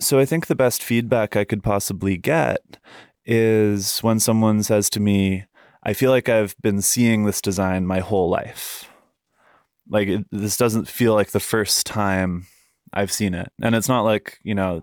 [0.00, 2.78] So I think the best feedback I could possibly get
[3.26, 5.44] is when someone says to me,
[5.82, 8.90] I feel like I've been seeing this design my whole life.
[9.88, 12.46] Like it, this doesn't feel like the first time
[12.94, 13.52] I've seen it.
[13.62, 14.82] And it's not like, you know,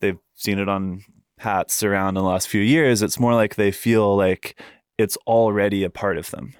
[0.00, 1.04] they've seen it on
[1.38, 3.02] hats around in the last few years.
[3.02, 4.58] It's more like they feel like
[4.96, 6.54] it's already a part of them.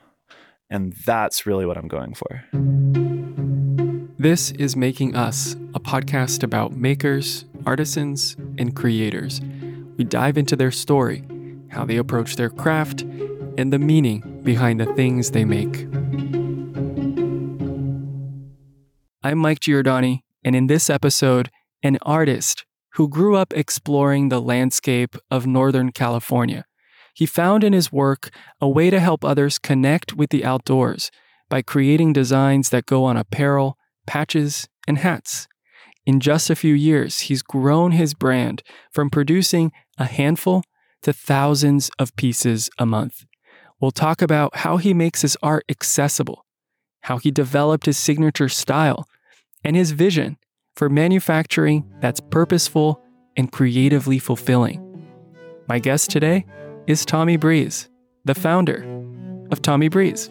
[0.69, 2.45] And that's really what I'm going for.
[4.19, 9.41] This is Making Us, a podcast about makers, artisans, and creators.
[9.97, 11.25] We dive into their story,
[11.69, 13.03] how they approach their craft,
[13.57, 15.87] and the meaning behind the things they make.
[19.23, 21.51] I'm Mike Giordani, and in this episode,
[21.83, 26.65] an artist who grew up exploring the landscape of Northern California.
[27.15, 31.11] He found in his work a way to help others connect with the outdoors
[31.49, 35.47] by creating designs that go on apparel, patches, and hats.
[36.07, 40.63] In just a few years, he's grown his brand from producing a handful
[41.03, 43.25] to thousands of pieces a month.
[43.81, 46.45] We'll talk about how he makes his art accessible,
[47.03, 49.07] how he developed his signature style,
[49.63, 50.37] and his vision
[50.77, 53.01] for manufacturing that's purposeful
[53.37, 54.81] and creatively fulfilling.
[55.69, 56.45] My guest today
[56.87, 57.89] is Tommy Breeze,
[58.25, 58.85] the founder
[59.51, 60.29] of Tommy Breeze.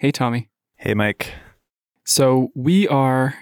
[0.00, 0.48] Hey, Tommy.
[0.76, 1.32] Hey, Mike.
[2.04, 3.34] So we are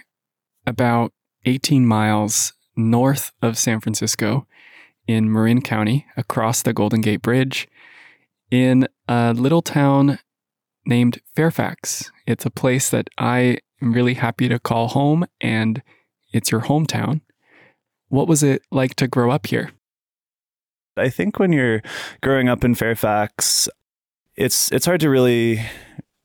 [0.67, 1.13] about
[1.45, 4.47] 18 miles north of San Francisco
[5.07, 7.69] in Marin County, across the Golden Gate Bridge,
[8.51, 10.19] in a little town
[10.87, 12.11] named Fairfax.
[12.27, 15.83] It's a place that I am really happy to call home, and
[16.33, 17.21] it's your hometown.
[18.09, 19.73] What was it like to grow up here?
[20.97, 21.83] I think when you're
[22.23, 23.69] growing up in Fairfax,
[24.37, 25.61] it's it's hard to really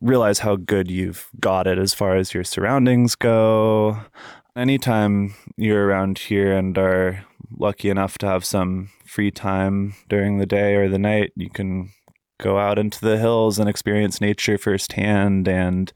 [0.02, 4.02] realize how good you've got it as far as your surroundings go.
[4.56, 7.26] Anytime you're around here and are
[7.58, 11.92] lucky enough to have some free time during the day or the night, you can
[12.40, 15.48] go out into the hills and experience nature firsthand.
[15.48, 15.94] And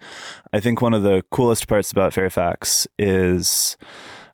[0.53, 3.75] I think one of the coolest parts about Fairfax is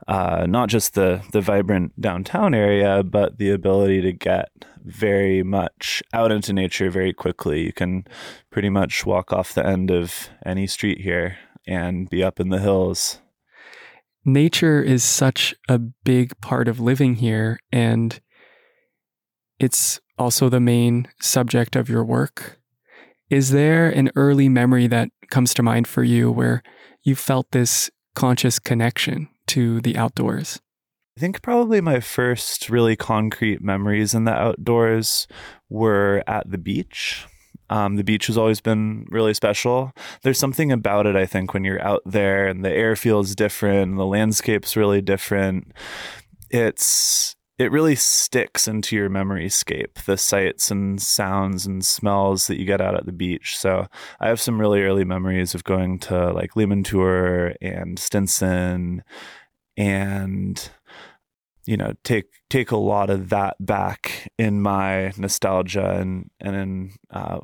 [0.08, 4.50] uh, not just the the vibrant downtown area, but the ability to get
[4.84, 7.64] very much out into nature very quickly.
[7.66, 8.06] You can
[8.50, 12.60] pretty much walk off the end of any street here and be up in the
[12.60, 13.20] hills.
[14.26, 18.20] Nature is such a big part of living here, and
[19.60, 22.60] it's also the main subject of your work.
[23.30, 26.62] Is there an early memory that comes to mind for you where
[27.04, 30.60] you felt this conscious connection to the outdoors?
[31.18, 35.28] I think probably my first really concrete memories in the outdoors
[35.70, 37.26] were at the beach.
[37.70, 39.94] Um, the beach has always been really special.
[40.24, 43.98] There's something about it, I think, when you're out there and the air feels different,
[43.98, 45.72] the landscape's really different.
[46.50, 52.58] It's it really sticks into your memory scape, the sights and sounds and smells that
[52.58, 53.56] you get out at the beach.
[53.56, 53.86] So
[54.20, 59.04] I have some really early memories of going to like Limantour and Stinson
[59.78, 60.70] and
[61.68, 66.92] you know take take a lot of that back in my nostalgia and and in
[67.12, 67.40] uh,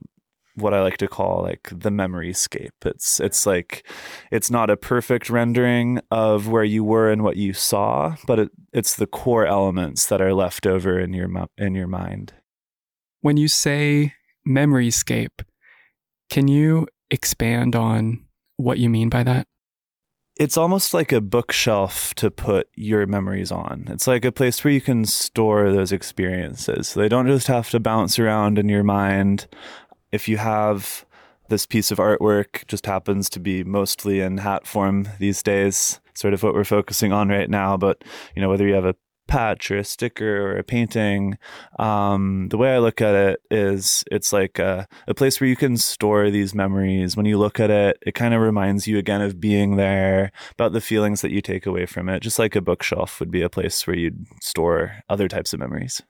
[0.58, 2.74] what I like to call like the memory scape.
[2.86, 3.48] It's it's mm.
[3.48, 3.88] like
[4.32, 8.52] it's not a perfect rendering of where you were and what you saw, but it,
[8.74, 12.34] it's the core elements that are left over in your in your mind.
[13.22, 14.14] When you say
[14.46, 15.42] memory scape,
[16.30, 18.26] can you expand on
[18.58, 19.48] what you mean by that?
[20.40, 23.86] it's almost like a bookshelf to put your memories on.
[23.88, 26.90] It's like a place where you can store those experiences.
[26.90, 29.48] So they don't just have to bounce around in your mind.
[30.12, 31.06] If you have
[31.50, 36.34] this piece of artwork just happens to be mostly in hat form these days, sort
[36.34, 38.04] of what we're focusing on right now, but
[38.36, 38.96] you know whether you have a
[39.28, 41.38] patch or a sticker or a painting.
[41.78, 45.56] Um, the way I look at it is it's like a, a, place where you
[45.56, 47.16] can store these memories.
[47.16, 50.72] When you look at it, it kind of reminds you again of being there, about
[50.72, 53.50] the feelings that you take away from it, just like a bookshelf would be a
[53.50, 56.02] place where you'd store other types of memories.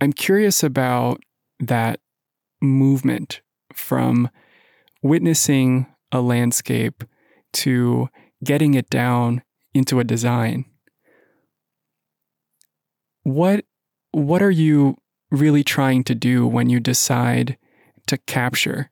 [0.00, 1.22] I'm curious about
[1.60, 2.00] that
[2.60, 3.40] movement
[3.72, 4.28] from
[5.02, 7.04] witnessing a landscape
[7.52, 8.08] to
[8.42, 9.42] getting it down
[9.74, 10.64] into a design
[13.28, 13.64] what
[14.12, 14.96] what are you
[15.30, 17.58] really trying to do when you decide
[18.06, 18.90] to capture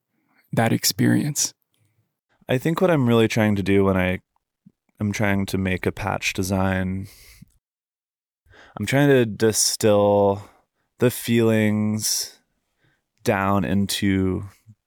[0.52, 1.54] that experience?
[2.48, 4.20] I think what I'm really trying to do when I
[5.00, 7.08] am trying to make a patch design,
[8.78, 10.48] I'm trying to distill
[10.98, 12.35] the feelings
[13.26, 14.44] down into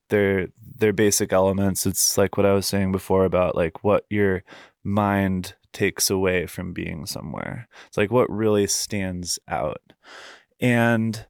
[0.09, 0.47] their
[0.77, 1.85] they're basic elements.
[1.85, 4.43] It's like what I was saying before about like what your
[4.83, 7.67] mind takes away from being somewhere.
[7.87, 9.81] It's like what really stands out.
[10.59, 11.25] And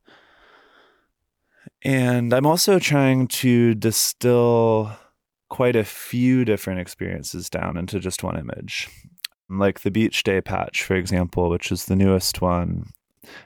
[1.82, 4.96] and I'm also trying to distill
[5.50, 8.88] quite a few different experiences down into just one image.
[9.50, 12.92] Like the beach day patch, for example, which is the newest one.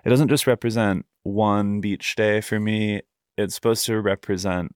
[0.04, 3.02] It doesn't just represent one beach day for me,
[3.38, 4.76] it's supposed to represent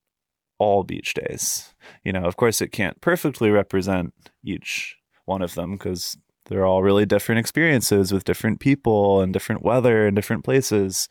[0.58, 1.74] all beach days.
[2.04, 4.12] You know, of course, it can't perfectly represent
[4.44, 6.16] each one of them because
[6.46, 11.08] they're all really different experiences with different people and different weather and different places.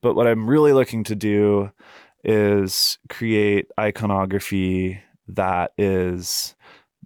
[0.00, 1.70] But what I'm really looking to do
[2.22, 6.54] is create iconography that is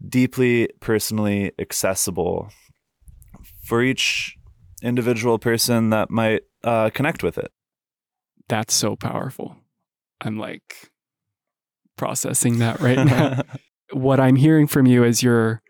[0.09, 2.51] deeply personally accessible
[3.65, 4.37] for each
[4.83, 7.51] individual person that might uh, connect with it.
[8.49, 9.57] That's so powerful.
[10.21, 10.91] I'm like
[11.97, 13.43] processing that right now.
[13.93, 15.63] what I'm hearing from you is you're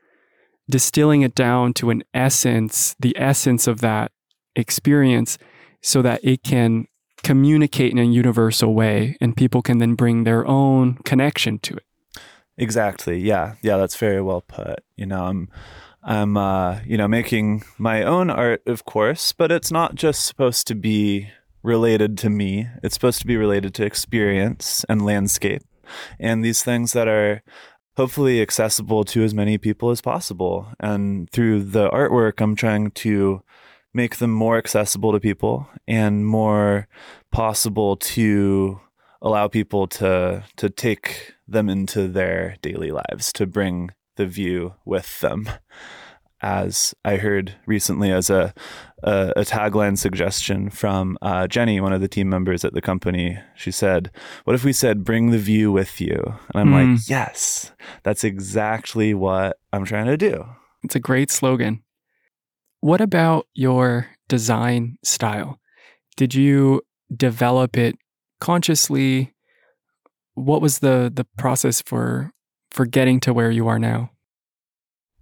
[0.71, 4.13] distilling it down to an essence, the essence of that
[4.55, 5.39] experience,
[5.83, 6.87] so that it can
[7.23, 11.85] communicate in a universal way and people can then bring their own connection to it.
[12.57, 13.19] Exactly.
[13.19, 13.55] Yeah.
[13.63, 14.81] Yeah, that's very well put.
[14.97, 15.49] You know, I'm
[16.03, 20.67] I'm uh, you know, making my own art, of course, but it's not just supposed
[20.69, 21.29] to be
[21.63, 22.69] related to me.
[22.83, 25.63] It's supposed to be related to experience and landscape
[26.19, 27.43] and these things that are
[27.97, 30.69] hopefully accessible to as many people as possible.
[30.81, 33.43] And through the artwork, I'm trying to
[33.95, 36.87] make them more accessible to people and more
[37.33, 38.81] possible to
[39.21, 45.21] allow people to to take them into their daily lives to bring the view with
[45.21, 45.49] them
[46.41, 48.55] as I heard recently as a
[49.03, 53.39] a, a tagline suggestion from uh, Jenny, one of the team members at the company.
[53.55, 54.11] She said,
[54.45, 56.21] "What if we said bring the view with you?"
[56.55, 56.97] And I'm mm.
[56.97, 60.45] like, "Yes, that's exactly what I'm trying to do."
[60.83, 61.83] It's a great slogan.
[62.81, 65.59] What about your design style?
[66.17, 66.83] Did you
[67.15, 67.97] develop it
[68.41, 69.35] consciously?
[70.35, 72.33] What was the the process for
[72.71, 74.11] for getting to where you are now?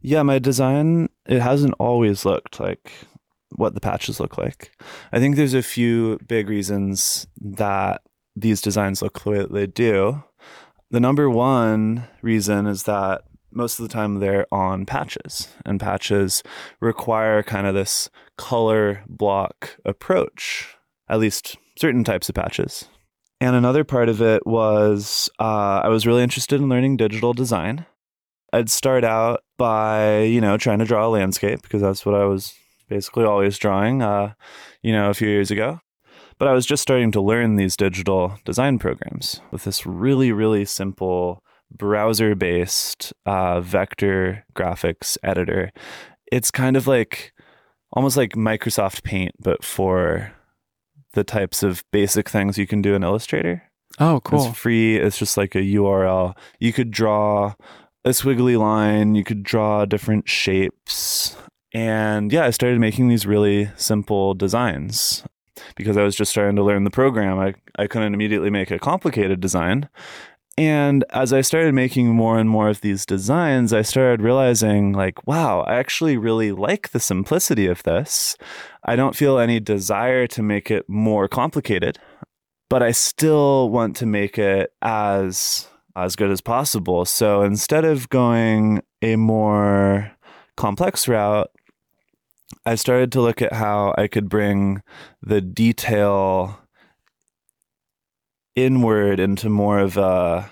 [0.07, 2.93] Yeah, my design it hasn't always looked like
[3.57, 4.71] what the patches look like.
[5.11, 8.03] I think there's a few big reasons that
[8.37, 10.23] these designs look the way that they do.
[10.93, 16.45] The number one reason is that most of the time they're on patches, and patches
[16.81, 18.09] require kind of this
[18.39, 20.77] color block approach,
[21.09, 22.89] at least certain types of patches.
[23.41, 27.87] And another part of it was uh, I was really interested in learning digital design.
[28.53, 32.25] I'd start out by, you know, trying to draw a landscape because that's what I
[32.25, 32.55] was
[32.89, 34.35] basically always drawing, uh,
[34.83, 35.81] you know, a few years ago.
[36.39, 40.65] But I was just starting to learn these digital design programs with this really, really
[40.65, 45.73] simple browser based uh, vector graphics editor.
[46.31, 47.33] It's kind of like
[47.93, 50.33] almost like Microsoft Paint, but for
[51.13, 53.63] the types of basic things you can do in Illustrator.
[53.99, 54.49] Oh, cool.
[54.49, 54.97] It's free.
[54.97, 56.37] It's just like a URL.
[56.61, 57.55] You could draw
[58.07, 59.17] a squiggly line.
[59.17, 61.37] You could draw different shapes.
[61.75, 65.25] And yeah, I started making these really simple designs
[65.75, 67.39] because I was just starting to learn the program.
[67.39, 69.89] I, I couldn't immediately make a complicated design.
[70.57, 75.27] And as I started making more and more of these designs, I started realizing, like,
[75.27, 78.37] wow, I actually really like the simplicity of this.
[78.83, 81.99] I don't feel any desire to make it more complicated,
[82.71, 87.05] but I still want to make it as as good as possible.
[87.05, 90.13] So instead of going a more
[90.57, 91.51] complex route,
[92.65, 94.83] I started to look at how I could bring
[95.23, 96.61] the detail
[98.55, 100.51] inward into more of a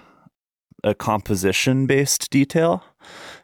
[0.82, 2.84] a composition based detail.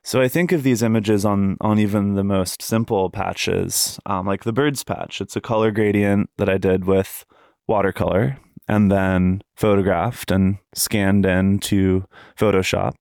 [0.03, 4.45] So I think of these images on on even the most simple patches, um, like
[4.45, 5.21] the birds patch.
[5.21, 7.25] It's a color gradient that I did with
[7.67, 8.39] watercolor
[8.71, 12.05] and then photographed and scanned into
[12.39, 12.95] Photoshop.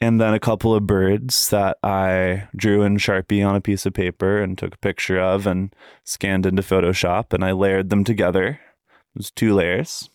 [0.00, 3.94] And then a couple of birds that I drew in Sharpie on a piece of
[3.94, 5.72] paper and took a picture of and
[6.04, 8.48] scanned into Photoshop and I layered them together.
[9.14, 10.10] It was two layers.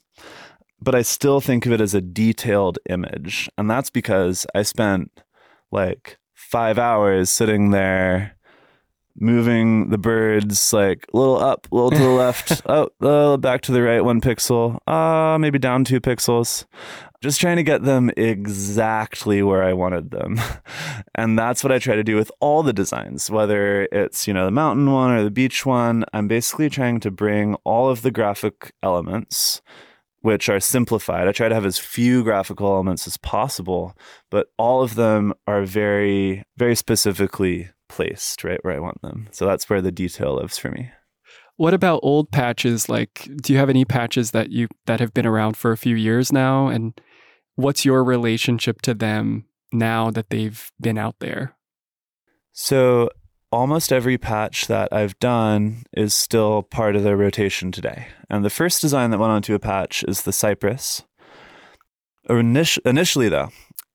[0.81, 3.49] But I still think of it as a detailed image.
[3.57, 5.21] And that's because I spent
[5.71, 8.35] like five hours sitting there
[9.15, 13.61] moving the birds like a little up, a little to the left, oh, uh, back
[13.61, 16.65] to the right one pixel, uh, maybe down two pixels.
[17.21, 20.41] Just trying to get them exactly where I wanted them.
[21.15, 24.43] and that's what I try to do with all the designs, whether it's, you know,
[24.43, 26.03] the mountain one or the beach one.
[26.11, 29.61] I'm basically trying to bring all of the graphic elements
[30.23, 31.27] which are simplified.
[31.27, 33.95] I try to have as few graphical elements as possible,
[34.31, 39.27] but all of them are very, very specifically placed right where I want them.
[39.31, 40.89] So that's where the detail lives for me.
[41.57, 42.89] What about old patches?
[42.89, 45.95] Like, do you have any patches that you that have been around for a few
[45.95, 46.67] years now?
[46.67, 46.99] And
[47.55, 51.55] what's your relationship to them now that they've been out there?
[52.51, 53.09] So
[53.51, 58.07] almost every patch that I've done is still part of the rotation today.
[58.31, 61.03] And the first design that went onto a patch is the Cypress.
[62.27, 63.49] Initially, though,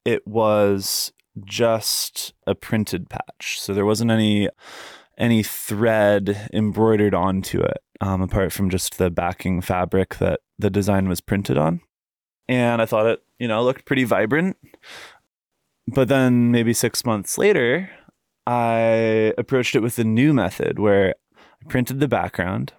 [0.04, 1.12] it was
[1.44, 3.60] just a printed patch.
[3.60, 4.48] So there wasn't any
[5.16, 11.08] any thread embroidered onto it, um, apart from just the backing fabric that the design
[11.08, 11.80] was printed on.
[12.48, 14.56] And I thought it, you know, looked pretty vibrant.
[15.88, 17.90] But then maybe six months later,
[18.46, 22.72] I approached it with a new method where I printed the background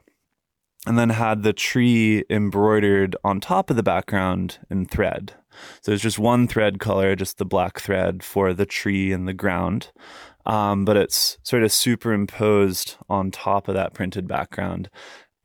[0.87, 5.33] and then had the tree embroidered on top of the background in thread.
[5.81, 9.33] So it's just one thread color, just the black thread for the tree and the
[9.33, 9.91] ground.
[10.45, 14.89] Um, but it's sort of superimposed on top of that printed background.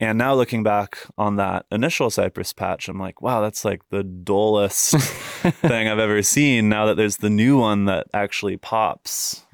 [0.00, 4.02] And now looking back on that initial Cypress patch, I'm like, wow, that's like the
[4.02, 4.90] dullest
[5.42, 6.68] thing I've ever seen.
[6.68, 9.46] Now that there's the new one that actually pops.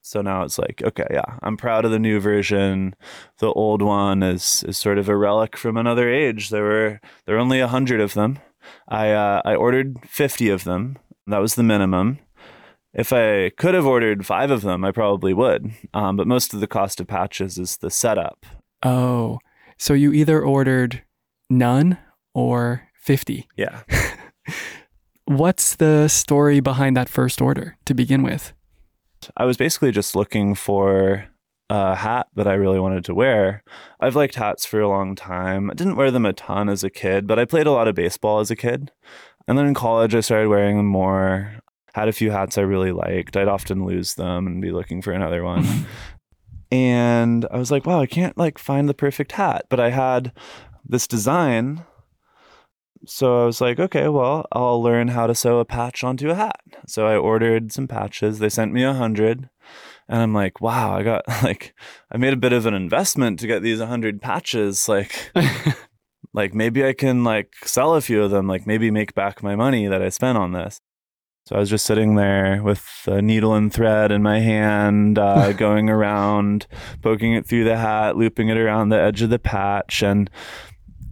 [0.00, 2.94] So now it's like, okay, yeah, I'm proud of the new version.
[3.38, 6.50] The old one is is sort of a relic from another age.
[6.50, 8.38] There were there were only a hundred of them.
[8.88, 10.98] I uh, I ordered fifty of them.
[11.26, 12.18] That was the minimum.
[12.94, 15.72] If I could have ordered five of them, I probably would.
[15.94, 18.44] Um, but most of the cost of patches is the setup.
[18.82, 19.38] Oh,
[19.78, 21.02] so you either ordered
[21.48, 21.98] none
[22.34, 23.48] or fifty.
[23.56, 23.82] Yeah.
[25.24, 28.52] What's the story behind that first order to begin with?
[29.36, 31.26] I was basically just looking for
[31.72, 33.64] a hat that I really wanted to wear.
[33.98, 35.70] I've liked hats for a long time.
[35.70, 37.94] I didn't wear them a ton as a kid, but I played a lot of
[37.94, 38.92] baseball as a kid.
[39.48, 41.54] And then in college, I started wearing them more.
[41.94, 43.38] Had a few hats I really liked.
[43.38, 45.66] I'd often lose them and be looking for another one.
[46.70, 50.32] and I was like, wow, I can't like find the perfect hat, but I had
[50.86, 51.84] this design
[53.04, 56.36] so I was like, okay, well, I'll learn how to sew a patch onto a
[56.36, 56.60] hat.
[56.86, 58.38] So I ordered some patches.
[58.38, 59.48] They sent me a hundred.
[60.08, 61.74] And I'm like, wow, I got like,
[62.10, 64.88] I made a bit of an investment to get these 100 patches.
[64.88, 65.30] Like,
[66.32, 69.56] like maybe I can like sell a few of them, like maybe make back my
[69.56, 70.80] money that I spent on this.
[71.46, 75.52] So I was just sitting there with a needle and thread in my hand, uh,
[75.54, 76.68] going around,
[77.02, 80.02] poking it through the hat, looping it around the edge of the patch.
[80.02, 80.30] And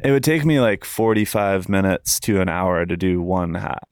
[0.04, 3.88] it would take me like 45 minutes to an hour to do one hat.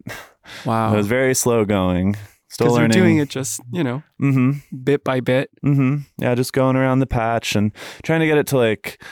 [0.64, 0.94] Wow.
[0.94, 2.16] it was very slow going.
[2.50, 4.76] Still Because you're doing it just, you know, Mm-hmm.
[4.82, 5.50] bit by bit.
[5.64, 5.96] Mm-hmm.
[6.16, 9.02] Yeah, just going around the patch and trying to get it to like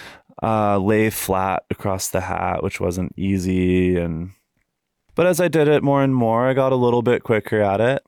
[0.43, 3.97] uh, lay flat across the hat, which wasn't easy.
[3.97, 4.31] And
[5.15, 7.81] but as I did it more and more, I got a little bit quicker at
[7.81, 8.03] it,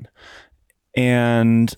[0.97, 1.75] and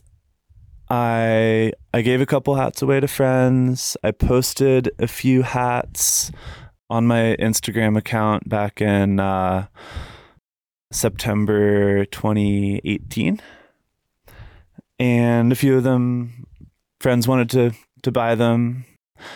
[0.88, 3.96] I I gave a couple hats away to friends.
[4.02, 6.30] I posted a few hats
[6.88, 9.66] on my Instagram account back in uh,
[10.92, 13.40] September 2018
[14.98, 16.46] and a few of them
[17.00, 18.84] friends wanted to to buy them.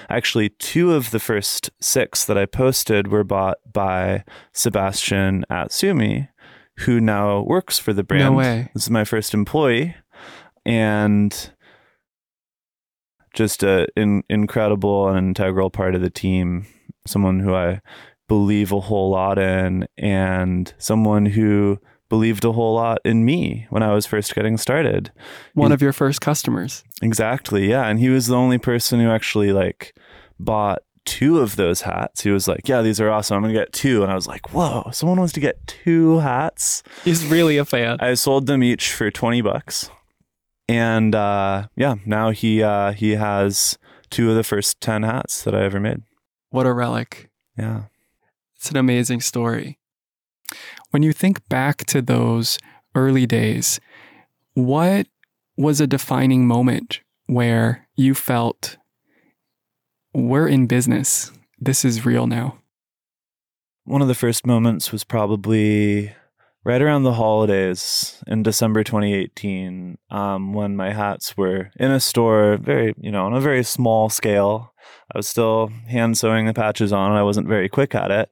[0.08, 6.28] Actually two of the first six that i posted were bought by sebastian atsumi
[6.80, 8.24] who now works for the brand.
[8.24, 8.70] No way.
[8.74, 9.94] this is my first employee.
[10.66, 11.50] And
[13.34, 16.66] just an in, incredible and integral part of the team.
[17.06, 17.80] Someone who i
[18.28, 21.78] believe a whole lot in and someone who
[22.08, 25.10] believed a whole lot in me when I was first getting started.
[25.54, 26.84] One He's- of your first customers.
[27.02, 27.68] Exactly.
[27.70, 27.86] Yeah.
[27.86, 29.94] And he was the only person who actually like
[30.38, 32.22] bought two of those hats.
[32.22, 33.36] He was like, Yeah, these are awesome.
[33.36, 34.02] I'm going to get two.
[34.02, 36.82] And I was like, Whoa, someone wants to get two hats.
[37.04, 37.98] He's really a fan.
[38.00, 39.90] I sold them each for 20 bucks.
[40.68, 43.76] And uh, yeah, now he uh, he has
[44.08, 46.02] two of the first 10 hats that I ever made.
[46.50, 47.28] What a relic.
[47.58, 47.82] Yeah.
[48.64, 49.78] It's an amazing story.
[50.88, 52.58] When you think back to those
[52.94, 53.78] early days,
[54.54, 55.06] what
[55.54, 58.78] was a defining moment where you felt
[60.14, 61.30] we're in business?
[61.60, 62.56] This is real now.
[63.84, 66.14] One of the first moments was probably
[66.64, 72.56] right around the holidays in December 2018, um, when my hats were in a store,
[72.56, 74.72] very, you know, on a very small scale.
[75.14, 78.30] I was still hand sewing the patches on, and I wasn't very quick at it.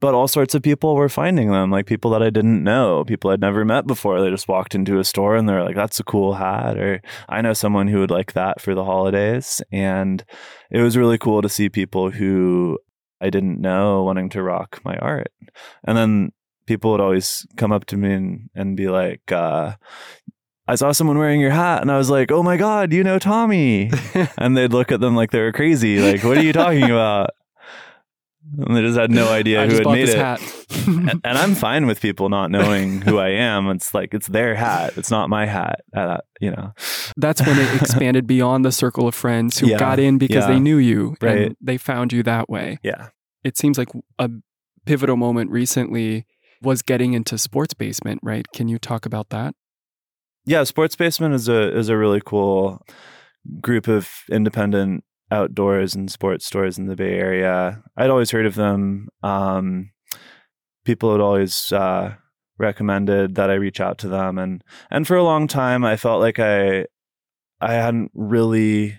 [0.00, 3.30] But all sorts of people were finding them, like people that I didn't know, people
[3.30, 4.20] I'd never met before.
[4.20, 6.76] They just walked into a store and they're like, that's a cool hat.
[6.76, 9.62] Or I know someone who would like that for the holidays.
[9.72, 10.22] And
[10.70, 12.78] it was really cool to see people who
[13.22, 15.32] I didn't know wanting to rock my art.
[15.84, 16.32] And then
[16.66, 19.74] people would always come up to me and, and be like, uh,
[20.66, 23.18] I saw someone wearing your hat and I was like, oh my God, you know
[23.18, 23.90] Tommy.
[24.38, 25.98] and they'd look at them like they were crazy.
[25.98, 27.30] Like, what are you talking about?
[28.58, 30.16] And they just had no idea I who had made it.
[30.86, 33.68] and, and I'm fine with people not knowing who I am.
[33.70, 34.96] It's like, it's their hat.
[34.96, 35.80] It's not my hat.
[35.94, 36.72] Uh, you know?
[37.16, 40.52] That's when it expanded beyond the circle of friends who Yeah, got in because yeah.
[40.54, 41.38] they knew you Right.
[41.38, 42.78] and they found you that way.
[42.82, 43.08] Yeah.
[43.44, 44.30] It seems like a
[44.86, 46.26] pivotal moment recently
[46.62, 48.46] was getting into Sports Basement, right?
[48.52, 49.54] Can you talk about that?
[50.46, 52.80] yeah sports basement is a is a really cool
[53.60, 58.54] group of independent outdoors and sports stores in the bay area i'd always heard of
[58.54, 59.90] them um,
[60.84, 62.14] people had always uh,
[62.58, 66.20] recommended that i reach out to them and and for a long time i felt
[66.20, 66.84] like i
[67.60, 68.98] i hadn't really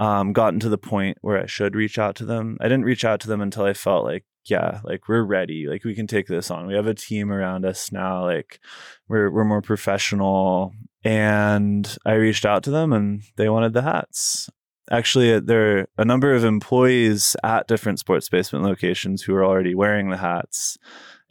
[0.00, 3.04] um, gotten to the point where i should reach out to them i didn't reach
[3.04, 5.66] out to them until i felt like yeah like we're ready.
[5.66, 6.66] Like we can take this on.
[6.66, 8.60] We have a team around us now like
[9.08, 10.72] we're we're more professional.
[11.04, 14.50] And i reached out to them and they wanted the hats.
[14.90, 19.74] Actually there are a number of employees at different sports basement locations who are already
[19.74, 20.76] wearing the hats.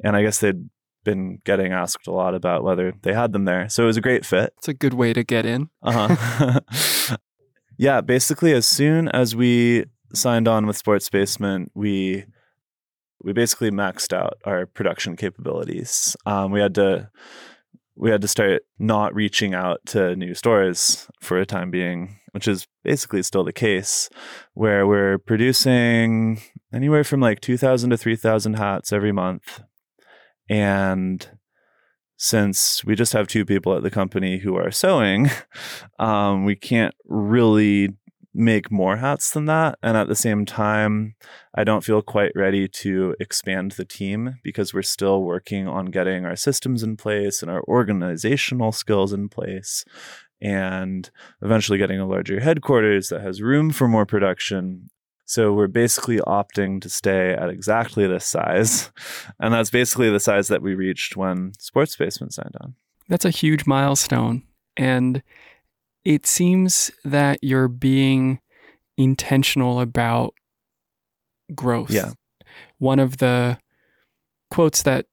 [0.04, 0.70] And i guess they'd
[1.08, 3.70] been getting asked a lot about whether they had them there.
[3.70, 4.54] So it was a great fit.
[4.58, 5.70] It's a good way to get in.
[5.82, 6.60] uh-huh.
[7.78, 12.26] yeah, basically as soon as we signed on with Sports Basement, we
[13.24, 16.16] we basically maxed out our production capabilities.
[16.26, 17.10] Um, we had to
[17.96, 22.48] we had to start not reaching out to new stores for a time being, which
[22.48, 24.08] is basically still the case,
[24.54, 26.40] where we're producing
[26.72, 29.64] anywhere from like 2,000 to 3,000 hats every month.
[30.48, 31.28] And
[32.18, 35.30] since we just have two people at the company who are sewing,
[36.00, 37.96] um, we can't really
[38.38, 39.80] make more hats than that.
[39.82, 41.16] And at the same time,
[41.56, 46.26] I don't feel quite ready to expand the team because we're still working on getting
[46.26, 49.84] our systems in place and our organizational skills in place
[50.40, 51.10] and
[51.42, 54.90] eventually getting a larger headquarters that has room for more production.
[55.26, 58.92] So we're basically opting to stay at exactly this size.
[59.40, 62.76] And that's basically the size that we reached when Sports Basement signed on.
[63.08, 64.44] That's a huge milestone.
[64.76, 65.22] And
[66.08, 68.40] it seems that you're being
[68.98, 70.34] intentional about
[71.54, 71.92] growth.
[71.92, 72.14] Yeah.
[72.78, 73.58] One of the
[74.50, 75.08] quotes that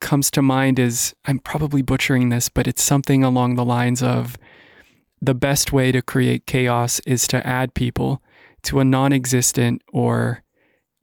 [0.00, 4.38] comes to mind is I'm probably butchering this, but it's something along the lines of
[5.20, 8.22] the best way to create chaos is to add people
[8.62, 10.42] to a non existent or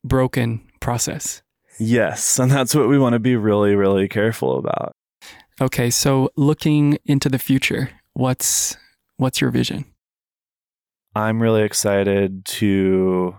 [0.04, 1.44] broken process.
[1.78, 2.40] Yes.
[2.40, 4.96] And that's what we want to be really, really careful about.
[5.62, 8.76] Okay, so looking into the future, what's
[9.18, 9.86] what's your vision?
[11.16, 13.36] I'm really excited to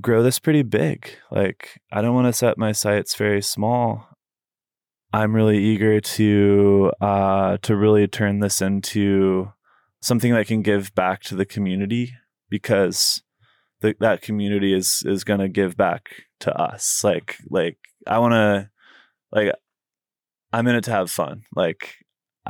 [0.00, 1.10] grow this pretty big.
[1.30, 4.08] Like, I don't want to set my sights very small.
[5.12, 9.52] I'm really eager to uh, to really turn this into
[10.00, 12.12] something that can give back to the community
[12.48, 13.22] because
[13.80, 16.10] the, that community is is going to give back
[16.40, 17.02] to us.
[17.02, 18.70] Like like I want to
[19.32, 19.52] like
[20.52, 21.42] I'm in it to have fun.
[21.56, 21.96] Like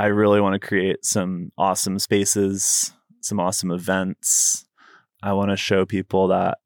[0.01, 4.65] I really want to create some awesome spaces, some awesome events.
[5.23, 6.57] I want to show people that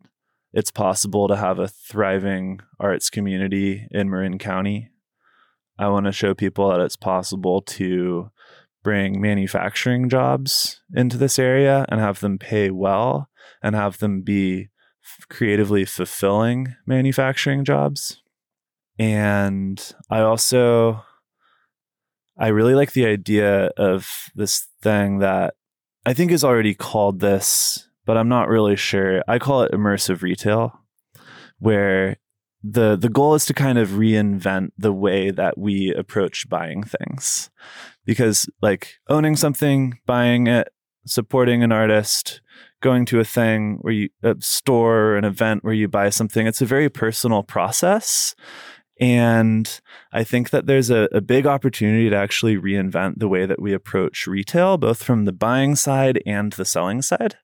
[0.52, 4.92] it's possible to have a thriving arts community in Marin County.
[5.80, 8.30] I want to show people that it's possible to
[8.84, 14.68] bring manufacturing jobs into this area and have them pay well and have them be
[15.28, 18.22] creatively fulfilling manufacturing jobs.
[18.96, 21.02] And I also
[22.36, 25.54] I really like the idea of this thing that
[26.04, 29.22] I think is already called this, but I'm not really sure.
[29.28, 30.80] I call it immersive retail,
[31.58, 32.16] where
[32.62, 37.50] the the goal is to kind of reinvent the way that we approach buying things.
[38.04, 40.68] Because like owning something, buying it,
[41.06, 42.40] supporting an artist,
[42.82, 46.46] going to a thing where you a store or an event where you buy something,
[46.46, 48.34] it's a very personal process.
[49.00, 49.80] And
[50.12, 53.72] I think that there's a, a big opportunity to actually reinvent the way that we
[53.72, 57.36] approach retail, both from the buying side and the selling side.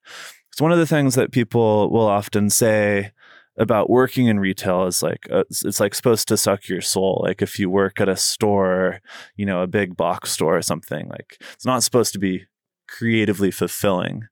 [0.51, 3.11] It's one of the things that people will often say
[3.57, 7.21] about working in retail is like uh, it's, it's like supposed to suck your soul
[7.25, 9.01] like if you work at a store
[9.35, 12.45] you know a big box store or something like it's not supposed to be
[12.87, 14.23] creatively fulfilling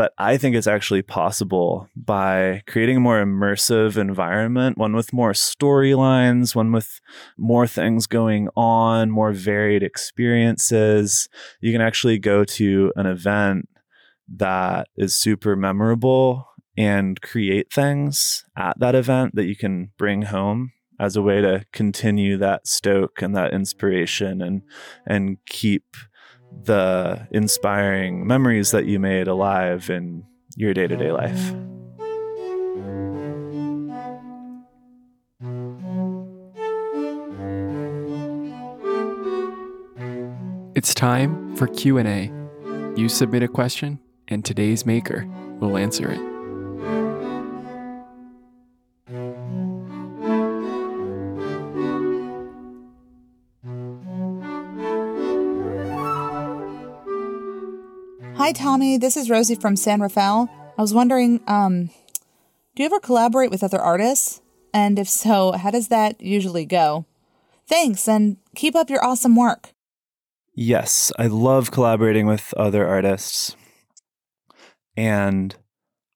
[0.00, 5.32] but I think it's actually possible by creating a more immersive environment, one with more
[5.32, 7.02] storylines, one with
[7.36, 11.28] more things going on, more varied experiences.
[11.60, 13.68] You can actually go to an event
[14.36, 20.72] that is super memorable and create things at that event that you can bring home
[20.98, 24.62] as a way to continue that stoke and that inspiration and
[25.06, 25.84] and keep
[26.62, 30.24] the inspiring memories that you made alive in
[30.56, 31.54] your day-to-day life.
[40.74, 42.32] It's time for Q&A.
[42.96, 45.26] You submit a question and today's maker
[45.60, 46.29] will answer it.
[58.40, 58.96] Hi, Tommy.
[58.96, 60.48] This is Rosie from San Rafael.
[60.78, 61.90] I was wondering, um,
[62.74, 64.40] do you ever collaborate with other artists?
[64.72, 67.04] And if so, how does that usually go?
[67.68, 69.74] Thanks, and keep up your awesome work.
[70.54, 73.56] Yes, I love collaborating with other artists.
[74.96, 75.54] And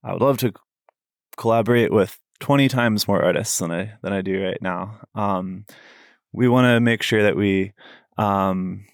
[0.03, 0.55] I would love to
[1.37, 4.99] collaborate with 20 times more artists than I than I do right now.
[5.15, 5.67] Um,
[6.33, 7.75] we want to make sure that we
[8.17, 8.87] um,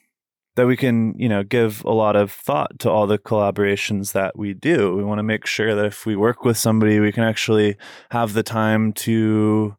[0.60, 4.38] that we can, you know, give a lot of thought to all the collaborations that
[4.38, 4.94] we do.
[4.94, 7.78] We want to make sure that if we work with somebody, we can actually
[8.10, 9.74] have the time to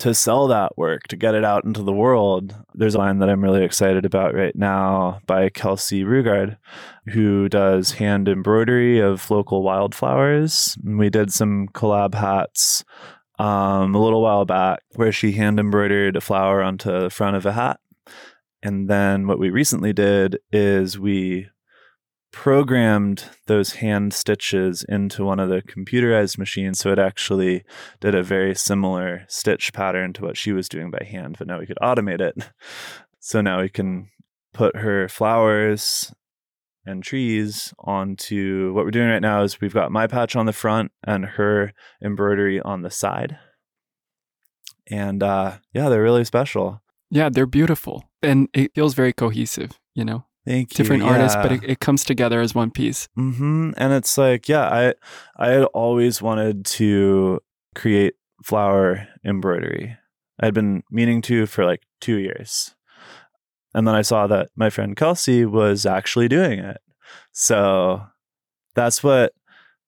[0.00, 2.54] to sell that work, to get it out into the world.
[2.74, 6.58] There's a line that I'm really excited about right now by Kelsey Rugard,
[7.06, 10.76] who does hand embroidery of local wildflowers.
[10.84, 12.84] We did some collab hats
[13.38, 17.46] um, a little while back where she hand embroidered a flower onto the front of
[17.46, 17.80] a hat.
[18.64, 21.48] And then what we recently did is we
[22.32, 27.62] programmed those hand stitches into one of the computerized machines so it actually
[28.00, 31.60] did a very similar stitch pattern to what she was doing by hand but now
[31.60, 32.34] we could automate it.
[33.20, 34.10] So now we can
[34.52, 36.12] put her flowers
[36.84, 40.52] and trees onto what we're doing right now is we've got my patch on the
[40.52, 41.72] front and her
[42.02, 43.38] embroidery on the side.
[44.90, 46.82] And uh yeah they're really special.
[47.10, 50.24] Yeah, they're beautiful and it feels very cohesive, you know?
[50.46, 53.08] thank you Different artists, but it, it comes together as one piece.
[53.14, 54.94] hmm And it's like, yeah, I
[55.36, 57.40] I had always wanted to
[57.74, 59.96] create flower embroidery.
[60.40, 62.74] I'd been meaning to for like two years.
[63.74, 66.78] And then I saw that my friend Kelsey was actually doing it.
[67.32, 68.02] So
[68.74, 69.32] that's what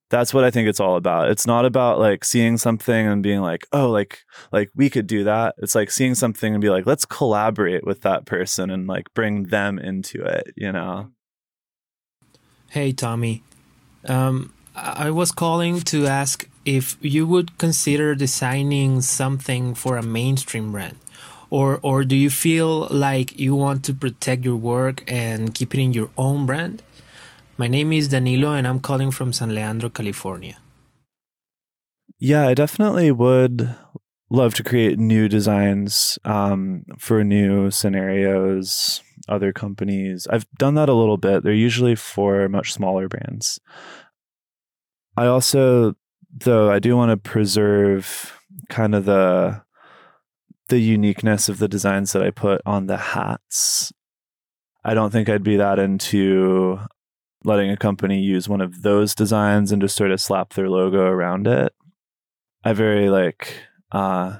[0.08, 1.30] that's what I think it's all about.
[1.30, 4.20] It's not about like seeing something and being like, oh, like
[4.52, 5.54] like we could do that.
[5.58, 9.44] It's like seeing something and be like, let's collaborate with that person and like bring
[9.44, 11.10] them into it, you know?
[12.70, 13.42] Hey, Tommy.
[14.06, 20.70] Um, I was calling to ask if you would consider designing something for a mainstream
[20.70, 20.98] brand,
[21.50, 25.80] or or do you feel like you want to protect your work and keep it
[25.80, 26.82] in your own brand?
[27.58, 30.58] My name is Danilo, and I'm calling from San Leandro, California.
[32.18, 33.74] Yeah, I definitely would
[34.28, 40.26] love to create new designs um, for new scenarios, other companies.
[40.28, 41.44] I've done that a little bit.
[41.44, 43.58] They're usually for much smaller brands.
[45.16, 45.94] I also,
[46.30, 48.38] though, I do want to preserve
[48.68, 49.62] kind of the
[50.68, 53.92] the uniqueness of the designs that I put on the hats.
[54.84, 56.80] I don't think I'd be that into
[57.44, 61.00] letting a company use one of those designs and just sort of slap their logo
[61.00, 61.72] around it.
[62.64, 63.54] I very like
[63.92, 64.38] uh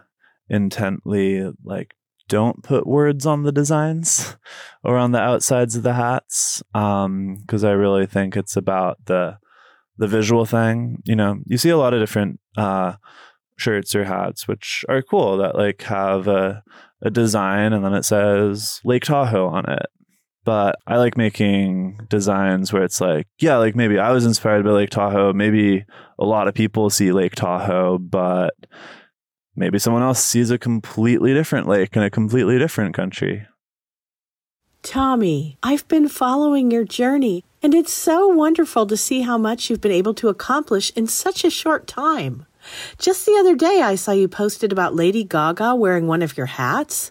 [0.48, 1.94] intently like
[2.28, 4.36] don't put words on the designs
[4.84, 9.38] or on the outsides of the hats um because I really think it's about the
[9.98, 11.02] the visual thing.
[11.04, 12.94] You know, you see a lot of different uh
[13.56, 16.62] shirts or hats which are cool that like have a
[17.02, 19.86] a design and then it says Lake Tahoe on it.
[20.46, 24.70] But I like making designs where it's like, yeah, like maybe I was inspired by
[24.70, 25.32] Lake Tahoe.
[25.32, 25.84] Maybe
[26.20, 28.54] a lot of people see Lake Tahoe, but
[29.56, 33.44] maybe someone else sees a completely different lake in a completely different country.
[34.84, 39.80] Tommy, I've been following your journey, and it's so wonderful to see how much you've
[39.80, 42.46] been able to accomplish in such a short time.
[42.98, 46.46] Just the other day, I saw you posted about Lady Gaga wearing one of your
[46.46, 47.10] hats.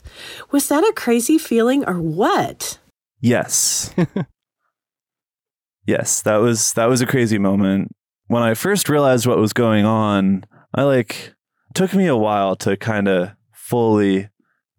[0.52, 2.80] Was that a crazy feeling or what?
[3.25, 3.91] Yes.
[5.88, 7.91] yes, that was that was a crazy moment.
[8.27, 11.33] When I first realized what was going on, I like
[11.73, 14.29] took me a while to kind of fully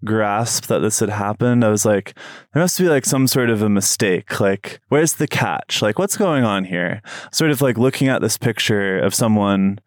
[0.04, 1.64] grasp that this had happened.
[1.64, 2.16] I was like,
[2.54, 4.38] there must be like some sort of a mistake.
[4.38, 5.82] Like, where's the catch?
[5.82, 7.02] Like, what's going on here?
[7.32, 9.80] Sort of like looking at this picture of someone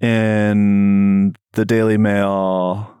[0.00, 2.94] in the Daily Mail.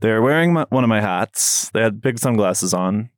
[0.00, 1.70] They're wearing my, one of my hats.
[1.70, 3.10] They had big sunglasses on.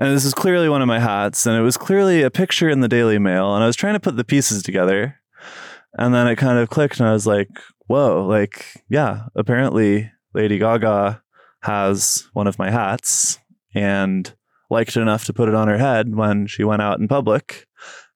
[0.00, 2.80] And this is clearly one of my hats, and it was clearly a picture in
[2.80, 5.20] the Daily Mail, and I was trying to put the pieces together.
[5.98, 7.50] And then it kind of clicked and I was like,
[7.86, 11.22] whoa, like, yeah, apparently Lady Gaga
[11.62, 13.38] has one of my hats
[13.74, 14.32] and
[14.70, 17.66] liked it enough to put it on her head when she went out in public.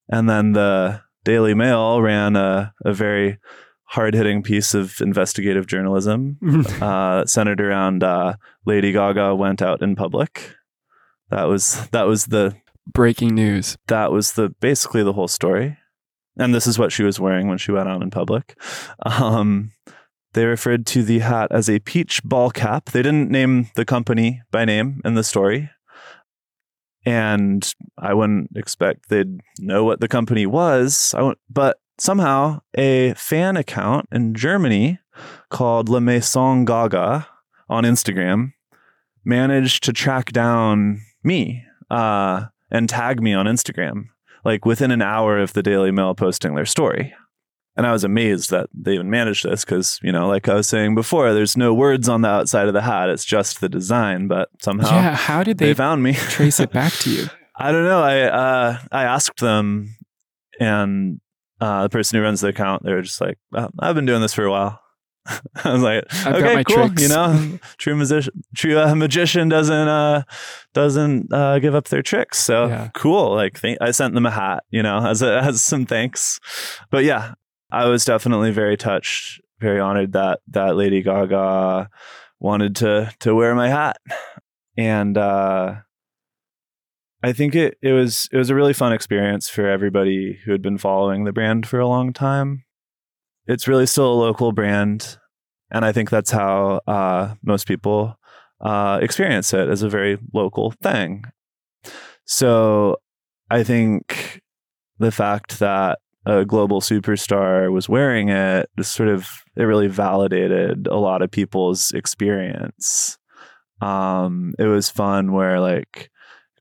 [0.09, 3.39] And then the Daily Mail ran a, a very
[3.87, 6.39] hard hitting piece of investigative journalism
[6.81, 10.55] uh, centered around uh, Lady Gaga went out in public.
[11.31, 12.55] That was that was the
[12.93, 13.77] Breaking news.
[13.89, 15.79] that was the basically the whole story.
[16.37, 18.59] And this is what she was wearing when she went out in public.
[19.07, 19.71] Um,
[20.35, 22.91] they referred to the hat as a peach ball cap.
[22.91, 25.71] They didn't name the company by name in the story.
[27.07, 31.15] And I wouldn't expect they'd know what the company was.
[31.17, 34.99] I wouldn't- but somehow a fan account in Germany
[35.51, 37.27] called La Maison Gaga
[37.69, 38.53] on Instagram
[39.25, 44.05] managed to track down me uh, and tag me on Instagram
[44.45, 47.15] like within an hour of the Daily Mail posting their story.
[47.77, 50.69] And I was amazed that they even managed this because, you know, like I was
[50.69, 53.09] saying before, there's no words on the outside of the hat.
[53.09, 54.29] It's just the design.
[54.29, 56.13] But somehow yeah, how did they, they, found me.
[56.15, 57.27] trace it back to you?
[57.57, 58.01] I don't know.
[58.01, 59.97] I uh, I asked them,
[60.61, 61.21] and
[61.61, 64.23] uh, the person who runs the account, they were just like, "Oh, "I've been doing
[64.23, 64.81] this for a while."
[65.65, 67.03] I was like, I've "Okay, cool." tricks.
[67.03, 70.23] You know, true musician, true uh, magician doesn't uh,
[70.75, 72.39] doesn't uh, give up their tricks.
[72.39, 72.91] So Yeah.
[72.95, 73.35] cool.
[73.35, 76.39] Like, th- I sent them a hat, you know, as a, as some thanks.
[76.91, 77.35] But yeah,
[77.71, 81.89] I was definitely very touched, very honored that that Lady Gaga
[82.41, 83.97] wanted to to wear my hat,
[84.77, 85.17] and.
[85.17, 85.77] uh
[87.23, 90.61] I think it it was it was a really fun experience for everybody who had
[90.61, 92.64] been following the brand for a long time.
[93.47, 95.19] It's really still a local brand,
[95.71, 98.17] and I think that's how uh, most people
[98.61, 101.25] uh, experience it as a very local thing.
[102.25, 102.97] So
[103.51, 104.41] I think
[104.99, 110.97] the fact that a global superstar was wearing it sort of it really validated a
[110.97, 113.19] lot of people's experience.
[113.81, 116.11] Um, it was fun where like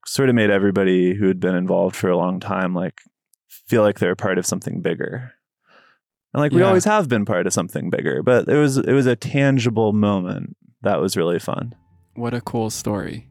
[0.05, 3.01] sort of made everybody who had been involved for a long time like
[3.47, 5.33] feel like they're part of something bigger.
[6.33, 6.67] And like we Yeah.
[6.67, 10.55] always have been part of something bigger, but it was it was a tangible moment
[10.81, 11.73] that was really fun.
[12.15, 13.27] What a cool story.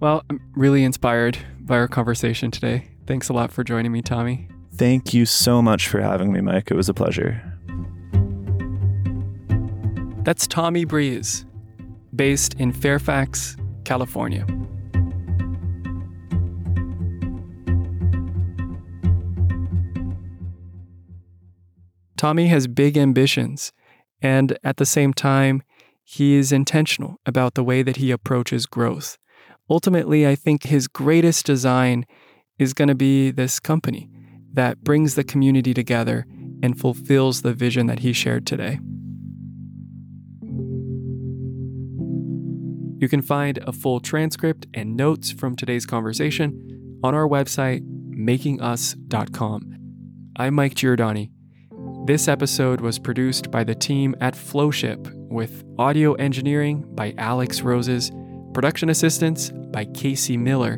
[0.00, 2.88] Well, I'm really inspired by our conversation today.
[3.06, 4.48] Thanks a lot for joining me, Tommy.
[4.74, 6.70] Thank you so much for having me, Mike.
[6.70, 7.40] It was a pleasure.
[10.24, 11.44] That's Tommy Breeze,
[12.14, 14.46] based in Fairfax, California.
[22.22, 23.72] Tommy has big ambitions,
[24.20, 25.60] and at the same time,
[26.04, 29.18] he is intentional about the way that he approaches growth.
[29.68, 32.06] Ultimately, I think his greatest design
[32.60, 34.08] is going to be this company
[34.52, 36.24] that brings the community together
[36.62, 38.78] and fulfills the vision that he shared today.
[43.00, 47.80] You can find a full transcript and notes from today's conversation on our website,
[48.14, 49.60] makingus.com.
[50.36, 51.32] I'm Mike Giordani.
[52.04, 58.10] This episode was produced by the team at Flowship with audio engineering by Alex Roses,
[58.52, 60.72] production assistance by Casey Miller,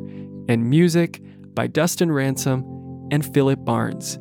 [0.50, 1.22] and music
[1.54, 4.18] by Dustin Ransom and Philip Barnes.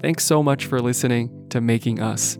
[0.00, 2.38] Thanks so much for listening to Making Us.